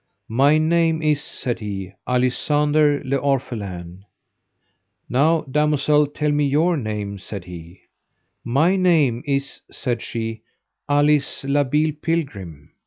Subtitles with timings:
[0.33, 4.01] My name is, said he, Alisander le Orphelin.
[5.07, 7.81] Now, damosel, tell me your name, said he.
[8.43, 10.41] My name is, said she,
[10.89, 12.71] Alice la Beale Pilgrim.